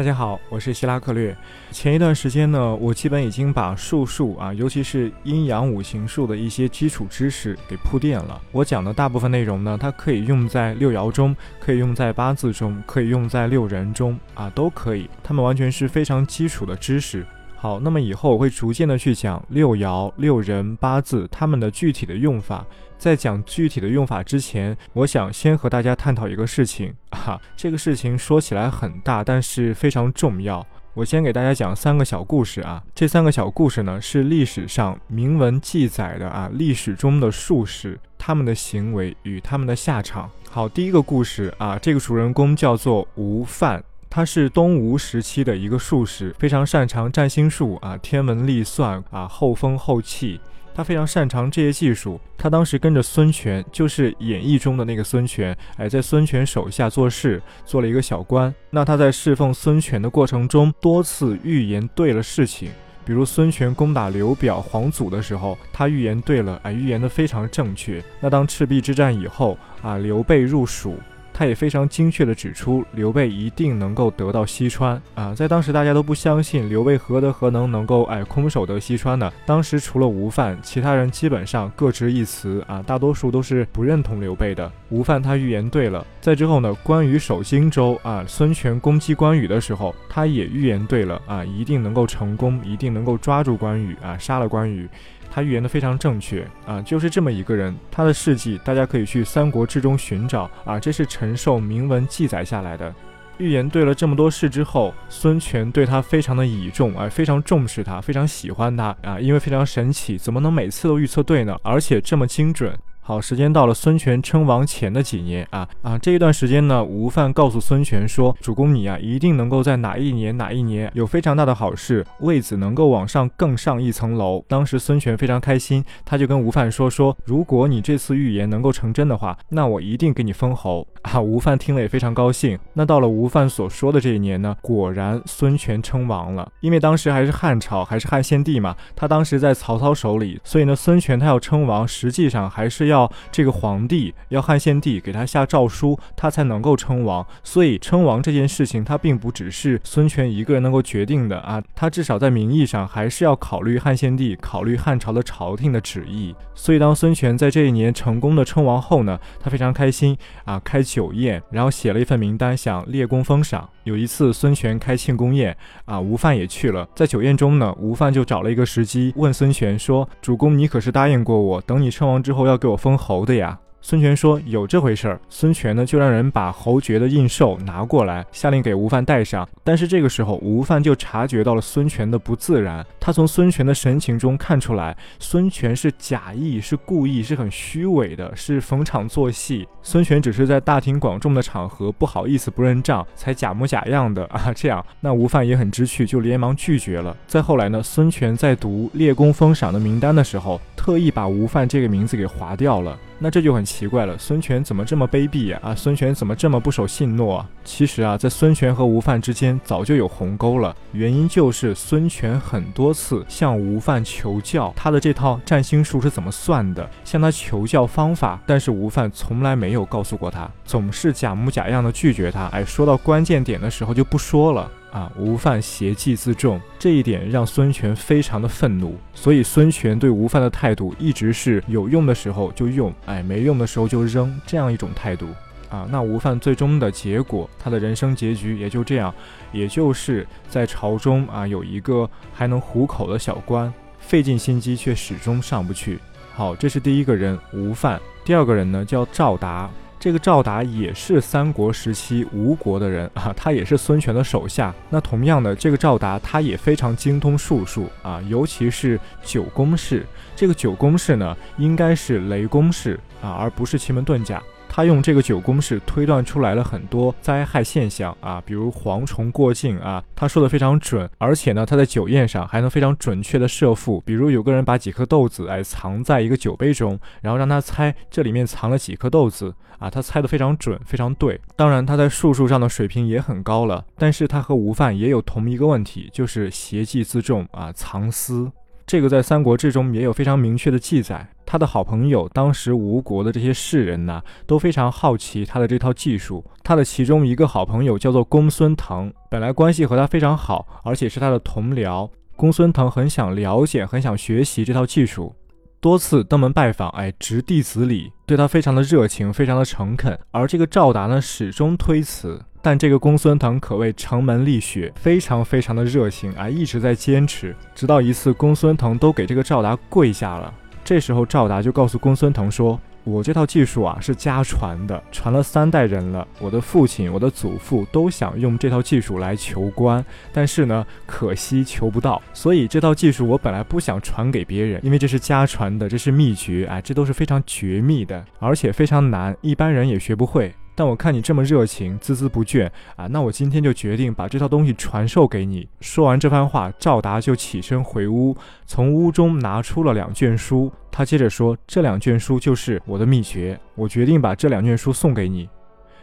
[0.00, 1.36] 大家好，我是希拉克略。
[1.72, 8.40] 前一段时间呢，我基本已经把术数啊，尤其是阴阳五行术的一些基础知识给铺垫了。
[8.50, 15.06] 我讲的大部分内容呢，它可以用在六爻中，可以用在八字中，可以用在六人中啊，都可以。
[15.22, 17.26] 它们完全是非常基础的知识。
[17.62, 22.64] 好，那么以后我会逐渐的去讲六爻、六人、八字它们的具体的用法。
[22.96, 30.66] 在讲具体的用法之前，我想先和大家探讨一个事情 啊，这个事情说起来很大，但是非常重要。
[30.94, 40.30] 我先给大家讲三个小故事啊，这三个小故事呢是历史上明文记载的啊，历史中的术士他们的行为与他们的下场。
[40.48, 43.84] 好，第一个故事啊，这个主人公叫做吴范。
[44.12, 50.40] 他是东吴时期的一个术士，非常擅长占星术啊，天文历算啊，后风后气，
[50.74, 52.20] 他非常擅长这些技术。
[52.36, 58.52] 他当时跟着孙权，就是演义中的那个孙权，哎，在孙权手下做事，做了一个小官。
[58.70, 62.72] 那他在侍奉孙权的过程中，多次预言对了事情，
[63.04, 68.02] 比如孙权攻打刘表、黄祖的时候，他预言对了，哎，预言的非常正确。
[68.18, 70.96] 那当赤壁之战以后啊，刘备入蜀。
[71.40, 75.32] 他也非常精确地指出，刘备一定能够得到西川啊！
[75.34, 79.32] 在当时，大家都不相信刘备何德何能能够哎空手得西川呢？
[79.46, 84.70] 当时除了吴范，其他人基本上各执一词啊，大多数都是不认同刘备的。
[84.90, 94.86] 吴范他预言对了，在之后呢，关羽守荆州啊，孙权攻击关羽的时候，他也预言对了啊，一定能够成功，一定能够抓住关羽啊，杀了关羽。
[95.30, 102.92] 他预言的非常正确啊，就是这么一个人，他的事迹大家可以去《三国志》中寻找啊，这是陈寿铭文记载下来的。
[103.38, 111.56] 预言对了这么多事之后，孙权对他非常的倚重啊，非常重视他，非常喜欢他啊，因为非常神奇，怎么能每次都预测对呢？
[111.62, 112.76] 而且这么精准。
[113.02, 132.56] 好，时间到了孙权称王前的几年啊啊，这一段时间呢，吴范告诉孙权说：“主公你啊，一定能够在哪一年哪一年有非常大的好事，位子能够往上更上一层楼。”当时孙权非常开心，他就跟吴范说：“说如果你这次预言能够成真的话，那我一定给你封侯。”啊，吴范听了也非常高兴。
[132.74, 143.10] 那到了吴范所说的这一年呢，果然孙权称王了，因为当时还是汉朝，还是汉献帝嘛，他当时在曹操手里，所以呢，孙权他要称王，实际上还是要。
[143.32, 147.26] 这个皇帝，要汉献帝给他下诏书，他才能够称王。
[147.42, 156.34] 所以称王这件事情，他并不只是孙权一个人能够决定的啊，他至少在名义上还是要考虑汉献帝、考虑汉朝的朝廷的旨意。
[156.54, 163.68] 所以当孙权在这一年成功的称王后呢，他非常开心啊，开酒宴，然后写了一份名单，想列公封赏。
[163.90, 173.58] 有一次孙权开庆功宴啊，吴范也去了，在酒宴中呢，吴范就找了一个时机问孙权说：“主公，你可是答应过我，等你称王之后要给我封。”侯的呀。
[173.82, 179.48] 孙权说：“有这回事儿。”孙权呢，就让人把侯爵的印绶拿过来，下令给吴范戴上。
[179.64, 182.84] 但是这个时候，吴范就察觉到了孙权的不自然。
[183.00, 189.66] 他从孙权的神情中看出来，孙权是假意，是故意，是很虚伪的，是逢场作戏。
[189.82, 194.52] 孙权只是在大庭广众的场合不好意思不认账，才假模假样的啊。
[194.54, 197.16] 这样，那吴范也很知趣，就连忙拒绝了。
[197.26, 202.98] 再后来呢，孙权在读列公封赏的名单的时候，特意把吴范这个名字给划掉了。
[203.22, 205.60] 那这就很奇怪了，孙权怎么这么卑鄙呀？
[205.62, 207.46] 啊，孙权怎么这么不守信诺啊？
[207.62, 222.46] 其实啊，在孙权和吴范之间早就有鸿沟了，原因就是孙权很多次向吴范求教他的这套占星术是怎么算的，向他求教方法，但是吴范从来没有告诉过他，总是假模假样的拒绝他。
[222.46, 224.70] 哎，说到关键点的时候就不说了。
[224.90, 235.26] 啊，吴范邪气自重，这一点让孙权非常的愤怒，所以孙权对吴范的态度一直是有用的时候就用，哎，没用的时候就扔，这样一种态度。
[235.68, 239.14] 啊，那吴范最终的结果，他的人生结局也就这样，
[239.52, 246.00] 也就是在朝中啊有一个还能糊口的小官，费尽心机却始终上不去。
[246.34, 249.70] 好，这是第一个人吴范，第二个人呢叫赵达。
[250.00, 254.74] 这个赵达也是三国时期吴国的人啊，他也是孙权的手下。
[254.88, 260.06] 那同样的，这个赵达他也非常精通术数啊，尤其是九宫式。
[260.34, 264.42] 这个九宫式呢，应该是雷公式啊，而不是奇门遁甲。
[264.80, 281.38] 他用这个九宫式推断出来了很多灾害现象啊，比如蝗虫过境啊，他说的非常准，而且呢，他在酒宴上还能非常准确的设伏，比如有个人把几颗豆子哎藏在一个酒杯中，然后让他猜这里面藏了几颗豆子啊，他猜的非常准，非常对。
[281.56, 288.50] 当然他在术数上的水平也很高了，但是他和吴范也有同一个问题，就是邪计自重啊，藏私。
[288.86, 291.28] 这个在《三国志》中也有非常明确的记载。
[291.46, 296.44] 他的好朋友，当时吴国的这些士人呢，都非常好奇他的这套技术。
[296.62, 302.08] 他的其中一个好朋友叫做公孙腾，本来关系和他非常好，而且是他的同僚。
[302.36, 305.34] 公孙腾很想了解，很想学习这套技术，
[305.80, 310.18] 多次登门拜访，哎，执弟子礼，对他非常的热情，非常的诚恳。
[310.30, 312.40] 而这个赵达呢，始终推辞。
[312.62, 320.52] 但这个公孙腾可谓城门立雪，非常非常的热情啊，一直在坚持，直到一次公孙腾都给这个赵达跪下了。
[320.84, 326.26] 这时候赵达就告诉公孙腾说：“我这套技术啊是家传的，传了三代人了。
[326.40, 332.20] 我的父亲、我的祖父都想用这套技术来求官，但是呢，可惜求不到。
[332.32, 342.66] 所以这套技术我本来不想传给别人，因为这是家传的，这是秘诀啊，这都是非常绝密的，而且非常难，一般人也学不会。”但我看你这么热情，孜孜不倦
[342.96, 345.68] 啊，那我今天就决定把这套东西传授给你。
[345.82, 348.34] 说完这番话，赵达就起身回屋，
[348.64, 350.72] 从屋中拿出了两卷书。
[350.90, 355.46] 他接着说：“这两卷书就是我的秘诀，我决定把这两卷书送给你。”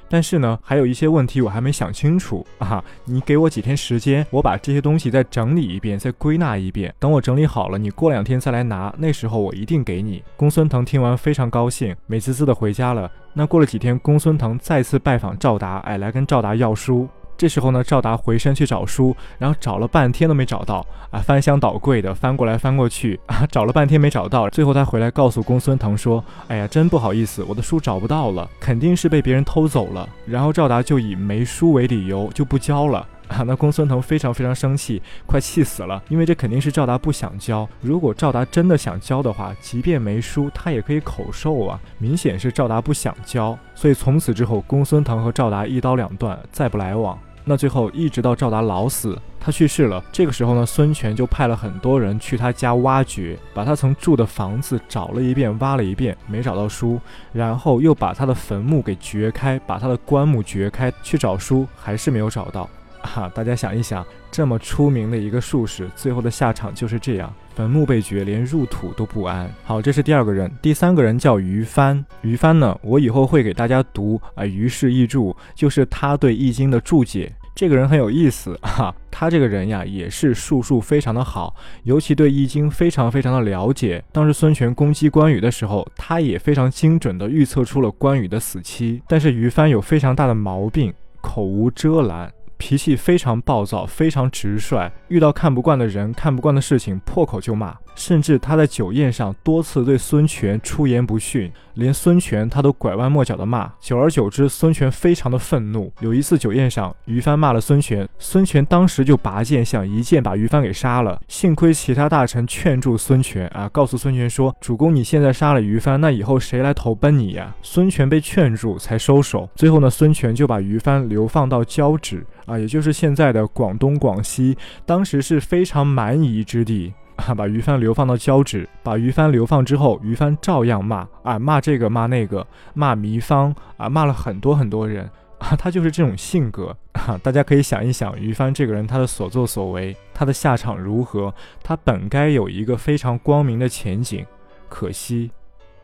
[0.09, 2.83] 但是呢，还有一些问题我还没想清楚啊！
[3.05, 6.93] 你给我几天时间，我把这些东西再整理一遍，再归纳一遍。
[6.99, 10.23] 等我整理好了，你过两天再来拿，那时候我一定给你。
[10.35, 13.11] 公孙腾听完非常高兴，美滋滋的回家了。
[13.33, 17.07] 那过了几天，公孙腾再次拜访赵达，哎，来跟赵达要书。
[17.37, 24.49] 这时候呢，赵达回身去找书，然后找了半天都没找到啊，翻箱倒柜的翻过来翻过去啊，找了半天没找到。
[24.49, 33.43] 最后他回来告诉公孙腾说：“哎呀，真不好意思，我的书找不到了，肯定是被别人偷走了。”然后赵达就以没书为理由就不交了啊。
[33.45, 37.67] 那公孙腾非常非常生气，快气死了，因为这肯定是赵达不想交。
[37.81, 41.79] 如果赵达真的想交的话，即便没书，他也可以口授啊。
[41.99, 47.17] 明显是赵达不想交，所以从此之后，公孙腾和赵达一刀两断，再不来往。
[47.49, 50.03] 那最后一直到赵达老死，他去世了。
[50.11, 56.99] 这个时候呢，孙权就派了很多人去他家挖掘，把他曾住的房子找了一遍，挖了一遍，没找到书，
[57.31, 62.69] 然后又把他的坟墓给掘开，把他的棺木掘开，去找书，还是没有找到。
[63.07, 69.49] 哈，大家想一想，这么出名的一个术士，最后的下场就是这样，坟墓被掘，连入土都不安。
[69.63, 72.05] 好，这是第二个人，第三个人叫于帆。
[72.21, 77.33] 于帆呢，我以后会给大家读啊，于氏译注，就是他对易经的注解。
[77.55, 81.55] 这个人很有意思哈，他这个人呀也是术数非常的好，
[81.85, 84.03] 尤其对易经非常非常的了解。
[84.11, 89.01] 当时孙权攻击关羽的时候，他也非常精准的预测出了关羽的死期。
[89.07, 92.31] 但是于帆有非常大的毛病，口无遮拦。
[92.57, 97.75] 脾气非常暴躁，非常直率，遇到看不惯的人、看不惯的事情，破口就骂。
[97.95, 103.71] 甚至他在酒宴上多次对孙权出言不逊，连孙权他都拐弯抹角的骂。
[103.79, 105.91] 久而久之，孙权非常的愤怒。
[105.99, 111.19] 有一次酒宴上，于帆骂了孙权，孙权当时就拔剑，想一剑把于帆给杀了。
[111.27, 119.49] 幸亏其他大臣劝住孙权啊，告诉孙权说：“主公，你现在杀了于帆，那以后谁来投奔你呀？”孙权被劝住才收手。
[119.55, 122.23] 最后呢，孙权就把于帆流放到交趾。
[122.47, 127.35] 啊，也就是现在的广东、广西，当时是非常蛮夷之地啊。
[127.35, 135.03] 把于帆流放到交趾，把于帆流放之后，于帆照样骂啊，骂这个骂那个，骂糜芳啊，骂了很多很多人
[135.39, 135.55] 啊。
[135.57, 137.19] 他就是这种性格啊。
[137.21, 141.33] 大家可以想一想，于帆这个人他的所作所为，他的下场如何？
[141.61, 144.25] 他本该有一个非常光明的前景，
[144.69, 145.29] 可惜，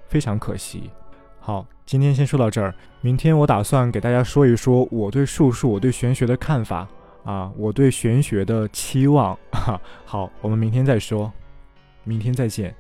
[0.07, 0.89] 非常可惜。
[1.39, 2.73] 好，今天先说到这儿。
[3.01, 6.87] 明天我打算给大家说一说我对术数、我对玄学的看法
[7.23, 9.37] 啊，我对玄学的期望。
[9.51, 11.31] 哈， 好，我们明天再说，
[12.03, 12.73] 明天再见。